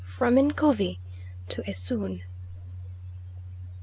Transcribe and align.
FROM 0.03 0.33
NCOVI 0.33 0.97
TO 1.47 1.61
ESOON. 1.69 2.23